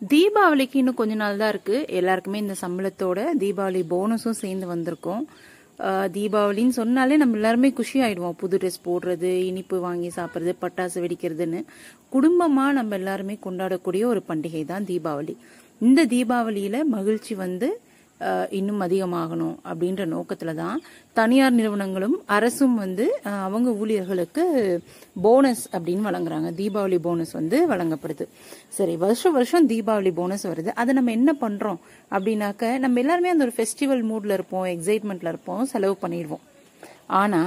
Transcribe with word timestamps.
தீபாவளிக்கு 0.00 0.76
இன்னும் 0.80 0.96
கொஞ்ச 0.98 1.14
நாள் 1.20 1.40
தான் 1.40 1.48
இருக்கு. 1.48 1.76
எல்லாருக்குமே 1.98 2.38
இந்த 2.38 2.54
சம்பளத்தோட 2.60 3.20
தீபாவளி 3.40 3.80
போனஸும் 3.92 4.40
சேர்ந்து 4.42 4.66
வந்திருக்கோம். 4.74 5.24
தீபாவளின்னு 6.16 6.74
சொன்னாலே 6.78 7.16
நம்ம 7.16 7.36
எல்லாருமே 7.38 7.68
குஷி 7.78 7.98
ஆயிடுவோம். 8.00 8.36
புது 8.42 8.56
ட்ரெஸ் 8.62 8.78
போடுறது 8.84 9.30
இனிப்பு 9.50 9.76
வாங்கி 9.80 10.10
சாப்பிட்றது 10.16 10.52
பட்டாசு 10.62 10.98
வெடிக்கிறதுன்னு. 11.04 11.60
குடும்பமா 12.14 12.66
நம்ம 12.78 12.96
எல்லாருமே 13.00 13.36
கொண்டாடக்கூடிய 13.46 14.04
ஒரு 14.12 14.22
பண்டிகை 14.28 14.62
தான் 14.72 14.88
தீபாவளி. 14.90 15.34
இந்த 15.80 16.06
தீபாவளியில 16.14 16.76
மகிழ்ச்சி 16.96 17.34
வந்து 17.44 17.68
இன்னும் 18.58 18.80
அதிகமாகணும் 18.80 19.54
அப்படின்ற 19.70 20.02
நோக்கத்துல 20.14 20.54
தான் 20.54 20.80
தனியார் 21.18 21.56
நிறுவனங்களும் 21.58 22.16
அரசும் 22.36 22.74
வந்து 22.74 23.04
அவங்க 23.22 23.70
ஊழியர்களுக்கு 23.70 24.44
போனஸ் 25.26 25.62
அப்படின்னு 25.76 26.08
வழங்குறாங்க. 26.08 26.50
தீபாவளி 26.60 26.98
போனஸ் 26.98 27.32
வந்து 27.32 27.58
வழங்கப்படுது. 27.68 28.26
சரி 28.78 28.96
வருஷம் 28.96 29.32
வருஷம் 29.32 29.68
தீபாவளி 29.68 30.12
போனஸ் 30.20 30.46
வருது. 30.46 30.72
அதை 30.80 30.94
நம்ம 30.94 31.10
என்ன 31.10 31.34
பண்றோம் 31.40 31.80
அப்படின்னாக்க 32.10 32.78
நம்ம 32.78 33.00
எல்லாருமே 33.04 33.34
அந்த 33.34 33.48
ஒரு 33.48 33.56
ஃபெஸ்டிவல் 33.56 34.04
மூட்ல 34.10 34.38
இருப்போம் 34.38 34.68
எக்ஸைட்மெண்ட்ல 34.74 35.32
இருப்போம் 35.34 35.64
செலவு 35.64 35.96
பண்ணிடுவோம். 36.02 36.44
ஆனா 37.22 37.42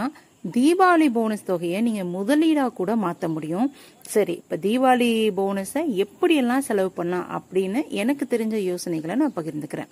தீபாவளி 0.57 1.07
போனஸ் 1.13 1.45
தொகையை 1.45 1.79
நீங்க 1.81 2.03
முதலீடா 2.17 2.63
கூட 2.73 2.91
மாத்த 2.95 3.25
முடியும். 3.33 3.67
சரி 4.13 4.35
இப்ப 4.41 4.57
தீபாவளி 4.67 5.09
போனஸை 5.39 5.81
எப்படியெல்லாம் 6.03 6.67
செலவு 6.69 6.91
பண்ணலாம் 6.91 7.27
அப்படின்னு 7.37 7.81
எனக்கு 8.03 8.25
தெரிஞ்ச 8.29 8.55
யோசனைகளை 8.71 9.15
நான் 9.15 9.37
பகிர்ந்துக்கிறேன். 9.39 9.91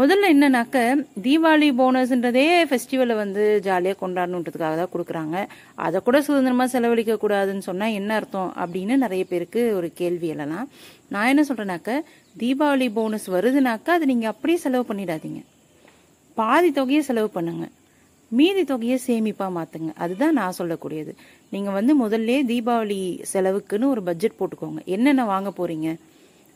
முதல்ல 0.00 0.30
என்னன்னாக்க 0.32 0.78
தீபாவளி 1.24 1.68
போனஸ்ன்றதே 1.78 2.42
ஃபெஸ்டிவலை 2.68 3.14
வந்து 3.20 3.42
ஜாலியாக 3.66 3.96
கொண்டாடணுன்றதுக்காக 4.00 4.74
தான் 4.80 4.90
கொடுக்குறாங்க. 4.94 5.36
அதை 5.84 5.98
கூட 6.06 6.16
சுதந்திரமாக 6.26 6.68
செலவழிக்க 6.72 7.14
கூடாதுன்னு 7.22 7.64
சொன்னால் 7.68 7.94
என்ன 7.98 8.10
அர்த்தம் 8.18 8.50
அப்படின்னு 8.62 8.94
நிறைய 9.04 9.24
பேருக்கு 9.30 9.62
ஒரு 9.76 9.88
கேள்வி 10.00 10.28
எழலாம். 10.34 10.66
நான் 11.14 11.30
என்ன 11.32 11.44
சொல்கிறேனாக்க 11.50 11.94
தீபாவளி 12.42 12.88
போனஸ் 12.98 13.26
வருதுனாக்கா 13.36 13.94
அதை 13.96 14.08
நீங்கள் 14.12 14.32
அப்படியே 14.32 14.58
செலவு 14.64 14.84
பண்ணிடாதீங்க. 14.90 15.40
பாதி 16.40 16.70
தொகையை 16.78 17.02
செலவு 17.08 17.30
பண்ணுங்க. 17.36 17.66
மீதி 18.30 18.64
தொகையை 18.72 18.98
சேமிப்பாக 19.06 19.50
மாற்றுங்க 19.56 19.90
அதுதான் 20.04 20.38
நான் 20.40 20.58
சொல்லக்கூடியது. 20.60 21.14
நீங்கள் 21.54 21.76
வந்து 21.78 21.94
முதல்ல 22.04 22.36
தீபாவளி 22.52 23.00
செலவுக்குன்னு 23.32 23.92
ஒரு 23.94 24.04
பட்ஜெட் 24.10 24.38
போட்டுக்கோங்க. 24.40 24.82
என்னென்ன 24.96 25.26
வாங்க 25.32 25.52
போகிறீங்க 25.60 25.88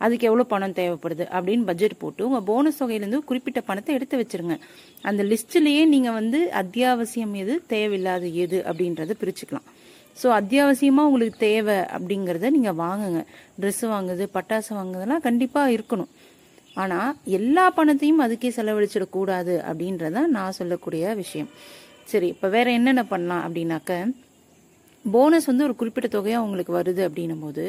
அதுக்கு 0.04 0.28
எவ்வளோ 0.30 0.44
பணம் 0.52 0.76
தேவைப்படுது 0.80 1.24
அப்படின்னு 1.36 1.64
பட்ஜெட் 1.70 2.00
போட்டு 2.02 2.26
உங்கள் 2.28 2.44
போனஸ் 2.50 2.80
தொகையிலேருந்து 2.80 3.20
குறிப்பிட்ட 3.30 3.60
பணத்தை 3.68 3.94
எடுத்து 3.98 4.16
வச்சிருங்க. 4.22 4.56
அந்த 5.08 5.22
லிஸ்ட்லேயே 5.32 5.82
நீங்கள் 5.94 6.16
வந்து 6.20 6.40
அத்தியாவசியம் 6.62 7.34
எது 7.42 7.56
தேவையில்லாத 7.74 8.26
எது 8.44 8.60
அப்படின்றத 8.70 9.16
பிரிச்சுக்கலாம். 9.22 9.66
ஸோ 10.20 10.28
அத்தியாவசியமாக 10.38 11.08
உங்களுக்கு 11.10 11.38
தேவை 11.50 11.76
அப்படிங்கிறத 11.96 12.50
நீங்கள் 12.56 12.78
வாங்குங்க. 12.84 13.20
ட்ரெஸ் 13.60 13.84
வாங்குது 13.94 14.24
பட்டாசு 14.36 14.70
வாங்குறதெல்லாம் 14.78 15.26
கண்டிப்பாக 15.28 15.74
இருக்கணும். 15.76 16.10
ஆனால் 16.82 17.12
எல்லா 17.38 17.64
பணத்தையும் 17.76 18.24
அதுக்கே 18.24 18.50
செலவழிச்சிடக்கூடாது 18.56 19.54
அப்படின்றதான் 19.70 20.34
நான் 20.38 20.58
சொல்லக்கூடிய 20.58 21.14
விஷயம். 21.22 21.50
சரி 22.10 22.28
இப்போ 22.34 22.48
வேற 22.56 22.66
என்னென்ன 22.78 23.02
பண்ணலாம் 23.12 23.42
அப்படின்னாக்க 23.46 23.94
போனஸ் 25.04 25.48
வந்து 25.50 25.64
ஒரு 25.64 25.74
குறிப்பிட்ட 25.76 26.08
தொகையாக 26.08 26.44
உங்களுக்கு 26.46 26.72
வருது 26.78 27.02
அப்படின்னும் 27.08 27.42
போது 27.44 27.64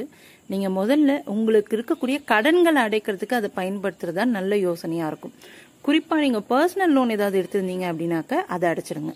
நீங்கள் 0.52 0.76
முதல்ல 0.80 1.12
உங்களுக்கு 1.34 1.76
இருக்கக்கூடிய 1.78 2.18
கடன்களை 2.32 2.82
அடைக்கிறதுக்கு 2.88 3.36
அதை 3.40 3.50
பயன்படுத்துறதா 3.60 4.26
நல்ல 4.38 4.56
யோசனையாக 4.68 5.12
இருக்கும். 5.12 5.36
குறிப்பாக 5.82 6.22
நீங்கள் 6.22 6.46
பர்சனல் 6.50 6.94
லோன் 6.96 7.14
ஏதாவது 7.18 7.38
எடுத்திருந்தீங்க 7.42 7.86
அப்படின்னாக்க 7.92 8.34
அதை 8.56 8.66
அடைச்சிடுங்க 8.72 9.14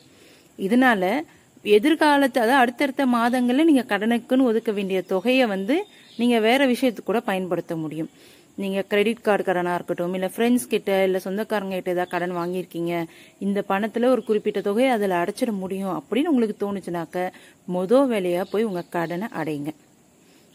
இதனால 0.60 1.04
எதிர்காலத்து 1.66 2.40
அதாவது 2.42 2.62
அடுத்தடுத்த 2.62 3.04
மாதங்களில் 3.18 3.70
நீங்கள் 3.70 3.90
கடனுக்குன்னு 3.92 4.48
ஒதுக்க 4.50 4.72
வேண்டிய 4.72 5.02
தொகையை 5.02 5.46
வந்து 5.48 5.76
நீங்கள் 6.18 6.44
வேற 6.48 6.62
விஷயத்துக்கு 6.74 7.12
கூட 7.12 7.20
பயன்படுத்த 7.20 7.76
முடியும். 7.76 8.10
நீங்கள் 8.58 8.88
கிரெடிட் 8.88 9.22
கார்டு 9.22 9.44
கடனாக 9.44 9.74
இருக்கட்டும் 9.74 10.14
இல்லை 10.14 10.30
ஃப்ரெண்ட்ஸ் 10.36 10.68
கிட்ட 10.70 11.04
இல்லை 11.04 11.20
சொந்தக்காரங்க 11.24 11.76
கிட்ட 11.76 11.92
ஏதாவது 11.92 12.12
கடன் 12.12 12.36
வாங்கியிருக்கீங்க 12.38 13.06
இந்த 13.40 13.62
பணத்தில் 13.62 14.06
ஒரு 14.06 14.24
குறிப்பிட்ட 14.24 14.62
தொகையை 14.62 14.92
அதில் 14.92 15.20
அடைச்சிட 15.22 15.52
முடியும் 15.52 15.96
அப்படின்னு 15.98 16.32
உங்களுக்கு 16.34 16.58
தோணுச்சுனாக்க 16.60 17.32
மொதல் 17.74 18.08
வேலையாக 18.08 18.48
போய் 18.52 18.64
உங்கள் 18.64 18.90
கடனை 18.90 19.28
அடைங்க. 19.42 19.72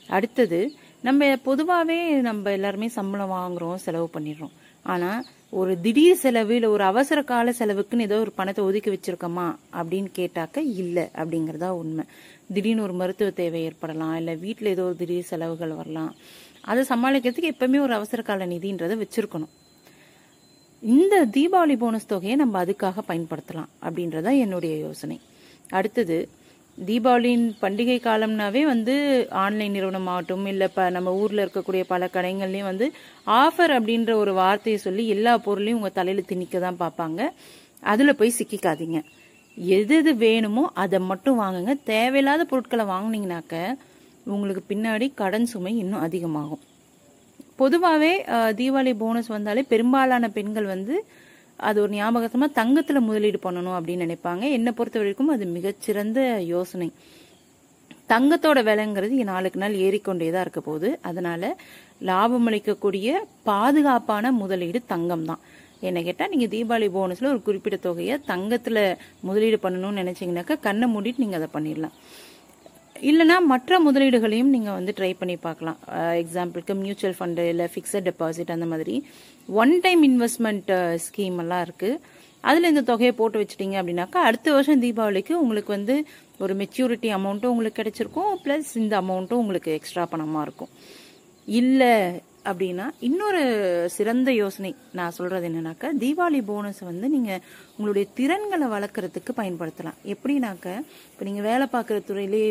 அடுத்தது 0.09 0.61
நம்ம 1.07 1.37
பொதுவாகவே 1.43 1.99
நம்ம 2.29 2.51
எல்லாருமே 2.57 2.89
சம்பளம் 2.97 3.35
வாங்குறோம் 3.37 3.83
செலவு 3.85 4.09
பண்ணிடுறோம். 4.15 4.55
ஆனால் 4.83 5.23
ஒரு 5.61 5.73
திடீர் 5.85 6.21
செலவு 6.23 6.55
இல்லை 6.55 6.69
ஒரு 6.69 6.85
அவசர 6.85 7.23
கால 7.23 7.55
செலவுக்குன்னு 7.59 8.07
ஏதோ 8.09 8.19
ஒரு 8.19 8.33
பணத்தை 8.33 8.65
ஒதுக்கி 8.65 8.91
வச்சிருக்கோமா 8.91 9.47
அப்படின்னு 9.73 10.11
கேட்டாக்க 10.19 10.59
இல்லை 10.83 11.05
அப்படிங்கிறதா 11.17 11.71
உண்மை. 11.83 12.05
திடீர்னு 12.55 12.83
ஒரு 12.83 12.93
மருத்துவ 12.93 13.31
தேவை 13.31 13.63
ஏற்படலாம் 13.63 14.17
இல்லை 14.17 14.35
வீட்டில் 14.37 14.73
ஏதோ 14.75 14.83
ஒரு 14.83 14.97
திடீர் 14.97 15.31
செலவுகள் 15.33 15.73
வரலாம். 15.81 16.13
அதை 16.71 16.83
சமாளிக்கிறதுக்கு 16.89 17.53
எப்பவுமே 17.55 17.81
ஒரு 17.81 17.95
அவசர 17.95 18.23
கால 18.23 18.47
நிதின்றதை 18.47 18.97
வச்சிருக்கணும். 19.03 19.53
இந்த 20.83 21.15
தீபாவளி 21.37 21.77
போனஸ் 21.79 22.11
தொகையை 22.13 22.37
நம்ம 22.37 22.65
அதுக்காக 22.65 23.03
பயன்படுத்தலாம் 23.09 23.71
அப்படின்றதான் 23.87 24.39
என்னுடைய 24.39 24.77
யோசனை. 24.77 25.21
அடுத்தது 25.71 26.19
தீபாவளியின் 26.89 27.47
பண்டிகை 27.63 27.97
காலம்னாவே 28.05 28.61
வந்து 28.73 28.95
ஆன்லைன் 29.45 29.75
நிறுவனம் 29.77 30.07
ஆகட்டும் 30.13 30.47
இல்லை 30.53 30.67
இப்போ 30.71 30.85
நம்ம 30.97 31.13
ஊரில் 31.23 31.43
இருக்கக்கூடிய 31.45 31.83
பல 31.91 32.09
கடைகள்லையும் 32.15 32.69
வந்து 32.71 32.87
ஆஃபர் 33.41 33.73
அப்படின்ற 33.79 34.13
ஒரு 34.23 34.33
வார்த்தையை 34.41 34.79
சொல்லி 34.87 35.05
எல்லா 35.15 35.33
பொருளையும் 35.47 35.79
உங்கள் 35.81 35.97
தலையில் 35.99 36.29
திணிக்க 36.31 36.59
தான் 36.67 36.81
பார்ப்பாங்க. 36.85 37.21
அதில் 37.93 38.19
போய் 38.21 38.39
சிக்கிக்காதீங்க. 38.39 38.99
எது 39.77 39.95
எது 40.01 40.13
வேணுமோ 40.25 40.65
அதை 40.83 40.99
மட்டும் 41.11 41.41
வாங்குங்க. 41.43 41.73
தேவையில்லாத 41.93 42.43
பொருட்களை 42.53 42.87
வாங்கினீங்கனாக்க 42.95 43.55
உங்களுக்கு 44.35 44.65
பின்னாடி 44.73 45.07
கடன் 45.21 45.49
சுமை 45.53 45.73
இன்னும் 45.83 46.05
அதிகமாகும். 46.07 46.63
பொதுவாகவே 47.61 48.13
தீபாவளி 48.59 48.93
போனஸ் 49.03 49.35
வந்தாலே 49.37 49.63
பெரும்பாலான 49.73 50.29
பெண்கள் 50.37 50.73
வந்து 50.75 50.95
அது 51.69 51.79
ஒரு 51.85 51.93
ஞாபகத்தமா 51.99 52.47
தங்கத்துல 52.61 53.01
முதலீடு 53.09 53.39
பண்ணணும் 53.47 53.77
அப்படின்னு 53.79 54.05
நினைப்பாங்க. 54.07 54.45
என்னை 54.57 54.73
பொறுத்த 54.79 54.99
வரைக்கும் 55.03 55.33
அது 55.35 55.47
மிகச்சிறந்த 55.57 56.21
யோசனை. 56.55 56.89
தங்கத்தோட 58.13 58.59
விலைங்கிறது 58.69 59.25
நாளுக்கு 59.33 59.59
நாள் 59.63 59.81
ஏறிக்கொண்டே 59.87 60.29
தான் 60.35 60.45
இருக்க 60.47 60.61
போகுது. 60.69 60.89
அதனால 61.09 61.43
லாபம் 62.09 62.47
அளிக்கக்கூடிய 62.51 63.09
பாதுகாப்பான 63.51 64.33
முதலீடு 64.43 64.81
தங்கம் 64.93 65.27
தான். 65.31 65.43
என்ன 65.89 65.99
கேட்டால் 66.07 66.33
நீங்கள் 66.33 66.53
தீபாவளி 66.55 66.89
போனஸில் 66.97 67.31
ஒரு 67.35 67.41
குறிப்பிட்ட 67.47 67.77
தொகையை 67.89 68.17
தங்கத்தில் 68.33 68.81
முதலீடு 69.29 69.59
பண்ணணும்னு 69.63 70.01
நினச்சிங்கனாக்கா 70.03 70.57
கண்ணை 70.67 70.89
மூடிட்டு 70.95 71.23
நீங்கள் 71.25 71.41
அதை 71.41 71.49
பண்ணிடலாம். 71.55 71.95
இல்லைனா 73.09 73.37
மற்ற 73.53 73.79
முதலீடுகளையும் 73.87 74.53
நீங்கள் 74.55 74.77
வந்து 74.79 74.93
ட்ரை 74.99 75.11
பண்ணி 75.21 75.37
பார்க்கலாம். 75.45 75.79
எக்ஸாம்பிளுக்கு 76.23 76.75
மியூச்சுவல் 76.81 77.17
ஃபண்டு 77.19 77.45
இல்லை 77.53 77.67
ஃபிக்ஸட் 77.75 78.09
டெபாசிட் 78.09 78.55
அந்த 78.55 78.67
மாதிரி. 78.73 78.95
ஒன் 79.63 79.75
டைம் 79.85 80.03
இன்வெஸ்ட்மெண்ட் 80.11 80.73
ஸ்கீம் 81.07 81.39
எல்லாம் 81.45 81.63
இருக்குது 81.67 82.01
அதில் 82.51 82.71
இந்த 82.73 82.83
தொகையை 82.91 83.13
போட்டு 83.21 83.41
வச்சிட்டிங்க 83.41 83.79
அப்படின்னாக்கா 83.81 84.21
அடுத்த 84.29 84.49
வருஷம் 84.57 84.83
தீபாவளிக்கு 84.85 85.35
உங்களுக்கு 85.45 85.73
வந்து 85.77 85.97
ஒரு 86.45 86.53
மெச்சூரிட்டி 86.61 87.09
அமௌண்ட்டும் 87.19 87.53
உங்களுக்கு 87.55 87.81
கிடைச்சிருக்கும் 87.81 88.33
ப்ளஸ் 88.45 88.71
இந்த 88.83 88.95
அமௌண்ட்டும் 89.03 89.43
உங்களுக்கு 89.45 89.71
எக்ஸ்ட்ரா 89.79 90.05
பணமாக 90.13 90.47
இருக்கும். 90.47 90.73
இல்லை 91.49 91.93
அப்படின்னா 92.49 92.87
இன்னொரு 93.09 93.41
சிறந்த 93.97 94.31
யோசனை 94.33 94.71
நான் 94.99 95.17
சொல்றது 95.19 95.49
என்னன்னாக்கா 95.49 95.89
தீபாவளி 96.03 96.41
போனஸ் 96.51 96.81
வந்து 96.91 97.09
நீங்க 97.17 97.33
உங்களுடைய 97.77 98.07
திறன்களை 98.19 98.69
வளர்க்கறதுக்கு 98.77 99.35
பயன்படுத்தலாம். 99.41 99.99
எப்படின்னாக்க 100.15 100.67
இப்போ 101.11 101.25
நீங்க 101.29 101.43
வேலை 101.51 101.67
பார்க்குற 101.75 101.99
துறையிலே 102.11 102.43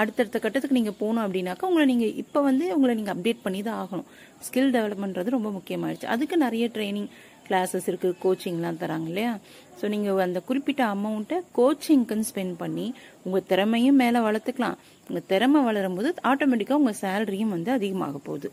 அடுத்தடுத்த 0.00 0.38
கட்டத்துக்கு 0.38 0.78
நீங்க 0.78 0.92
போகணும் 0.98 1.24
அப்படின்னாக்கா 1.26 1.68
உங்களை 1.70 1.84
நீங்க 1.92 2.06
இப்போ 2.22 2.40
வந்து 2.48 2.64
உங்களை 2.76 2.94
நீங்க 2.94 3.12
அப்டேட் 3.14 3.44
பண்ணி 3.44 3.60
தான் 3.68 3.78
ஆகணும். 3.82 4.08
ஸ்கில் 4.46 4.72
டெவலப்மெண்ட்றது 4.76 5.36
ரொம்ப 5.36 5.50
முக்கியமாயிடுச்சு. 5.58 6.08
அதுக்கு 6.14 6.36
நிறைய 6.36 6.64
ட்ரைனிங் 6.74 7.08
கிளாஸஸ் 7.50 7.88
இருக்குது 7.90 8.18
கோச்சிங்லாம் 8.24 8.80
தராங்க 8.82 9.10
இல்லையா? 9.12 9.32
ஸோ 9.78 9.88
நீங்கள் 9.94 10.24
அந்த 10.26 10.40
குறிப்பிட்ட 10.48 10.82
அமௌண்ட்டை 10.94 11.38
கோச்சிங்க்குன்னு 11.58 12.28
ஸ்பெண்ட் 12.30 12.56
பண்ணி 12.62 12.86
உங்கள் 13.24 13.46
திறமையும் 13.52 14.00
மேலே 14.02 14.20
வளர்த்துக்கலாம். 14.28 14.76
உங்கள் 15.08 15.26
திறமை 15.32 15.60
வளரும் 15.68 15.96
போது 15.98 16.10
ஆட்டோமேட்டிக்காக 16.30 16.80
உங்கள் 16.82 17.00
சேலரியும் 17.02 17.54
வந்து 17.56 17.70
அதிகமாக 17.78 18.18
போகுது. 18.28 18.50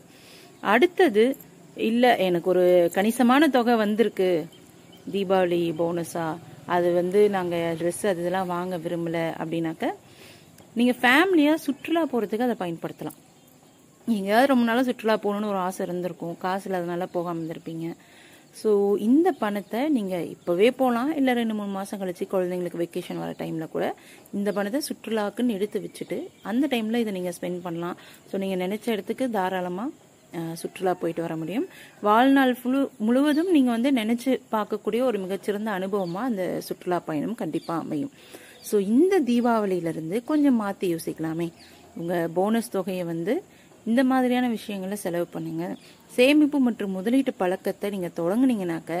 அடுத்தது 0.72 1.24
இல்லை 1.88 2.10
எனக்கு 2.26 2.48
ஒரு 2.54 2.64
கணிசமான 2.94 3.48
தொகை 3.56 3.74
வந்திருக்கு. 3.84 4.30
தீபாவளி 5.14 5.60
போனஸாக 5.80 6.40
அது 6.74 6.88
வந்து 7.00 7.20
நாங்கள் 7.34 7.76
ட்ரெஸ் 7.80 8.02
அது 8.10 8.20
இதெல்லாம் 8.22 8.50
வாங்க 8.54 8.76
விரும்பலை 8.84 9.22
அப்படின்னாக்க 9.42 9.86
நீங்கள் 10.78 10.98
ஃபேமிலியாக 11.02 11.62
சுற்றுலா 11.66 12.02
போகிறதுக்கு 12.10 12.46
அதை 12.48 12.56
பயன்படுத்தலாம். 12.62 13.16
எங்கேயாவது 14.16 14.50
ரொம்ப 14.50 14.64
நாளாக 14.68 14.84
சுற்றுலா 14.88 15.14
போகணுன்னு 15.22 15.50
ஒரு 15.52 15.60
ஆசை 15.66 15.80
இருந்திருக்கும். 15.86 16.34
காசு 16.44 16.66
இல்லாதனால 16.68 17.06
போகாமல் 17.14 17.40
இருந்திருப்பீங்க. 17.40 17.86
ஸோ 18.60 18.70
இந்த 19.06 19.28
பணத்தை 19.42 19.80
நீங்கள் 19.96 20.28
இப்போவே 20.34 20.68
போகலாம் 20.80 21.10
இல்லை 21.18 21.32
ரெண்டு 21.38 21.54
மூணு 21.58 21.72
மாதம் 21.76 22.00
கழித்து 22.00 22.24
குழந்தைங்களுக்கு 22.32 22.80
வெக்கேஷன் 22.82 23.20
வர 23.22 23.32
டைமில் 23.40 23.72
கூட 23.74 23.86
இந்த 24.38 24.52
பணத்தை 24.56 24.80
சுற்றுலாக்குன்னு 24.88 25.56
எடுத்து 25.58 25.78
வச்சுட்டு 25.84 26.18
அந்த 26.50 26.64
டைமில் 26.72 27.00
இதை 27.02 27.12
நீங்கள் 27.18 27.36
ஸ்பெண்ட் 27.38 27.60
பண்ணலாம். 27.66 27.96
ஸோ 28.30 28.36
நீங்கள் 28.42 28.62
நினச்ச 28.64 28.86
இடத்துக்கு 28.96 29.26
தாராளமாக 29.36 29.88
சுற்றுலா 30.60 30.92
போயிட்டு 31.02 31.22
வர 31.26 31.34
முடியும். 31.42 31.66
வாழ்நாள் 32.08 32.52
முழு 32.62 32.80
முழுவதும் 33.06 33.50
நீங்கள் 33.56 33.74
வந்து 33.76 33.90
நினச்சி 34.00 34.32
பார்க்கக்கூடிய 34.54 35.02
ஒரு 35.10 35.18
மிகச்சிறந்த 35.24 35.70
அனுபவமாக 35.78 36.30
அந்த 36.30 36.44
சுற்றுலா 36.68 36.98
பயணம் 37.08 37.38
கண்டிப்பாக 37.42 37.84
அமையும். 37.84 38.12
ஸோ 38.70 38.78
இந்த 38.94 39.14
தீபாவளியிலிருந்து 39.30 40.16
கொஞ்சம் 40.30 40.58
மாற்றி 40.62 40.88
யோசிக்கலாமே. 40.94 41.48
உங்கள் 42.00 42.28
போனஸ் 42.38 42.74
தொகையை 42.74 43.04
வந்து 43.12 43.34
இந்த 43.88 44.00
மாதிரியான 44.10 44.46
விஷயங்களை 44.56 44.96
செலவு 45.04 45.26
பண்ணுங்க. 45.34 45.64
சேமிப்பு 46.16 46.58
மற்றும் 46.66 46.94
முதலீட்டு 46.98 47.32
பழக்கத்தை 47.42 47.88
நீங்கள் 47.94 48.16
தொடங்குனீங்கனாக்க 48.20 48.92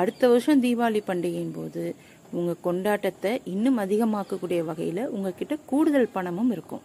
அடுத்த 0.00 0.28
வருஷம் 0.32 0.62
தீபாவளி 0.64 1.00
பண்டிகையின் 1.10 1.56
போது 1.58 1.84
உங்கள் 2.38 2.62
கொண்டாட்டத்தை 2.66 3.32
இன்னும் 3.54 3.80
அதிகமாக்கக்கூடிய 3.84 4.60
வகையில் 4.70 5.10
உங்ககிட்ட 5.14 5.54
கூடுதல் 5.70 6.14
பணமும் 6.16 6.52
இருக்கும். 6.56 6.84